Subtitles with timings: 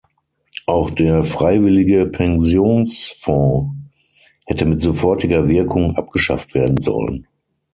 [0.65, 3.75] Auch der freiwillige Pensionsfonds
[4.47, 7.27] hätte mit sofortiger Wirkung abgeschafft werden sollen.